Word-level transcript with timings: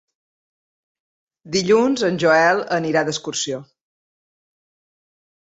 Dilluns 1.55 2.05
en 2.07 2.17
Joel 2.23 2.63
anirà 2.79 3.05
d'excursió. 3.11 3.61